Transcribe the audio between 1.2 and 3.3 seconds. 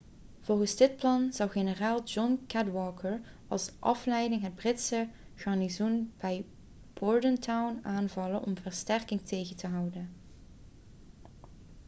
zou generaal john cadwalder